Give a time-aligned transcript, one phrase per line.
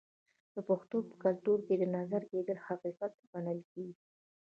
[0.53, 3.95] د پښتنو په کلتور کې د نظر کیدل حقیقت ګڼل کیږي.